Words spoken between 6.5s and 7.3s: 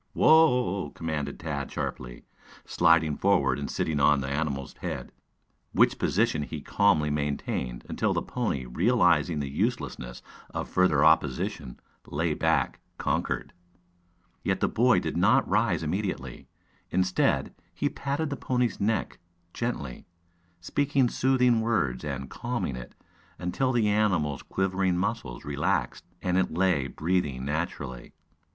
calmly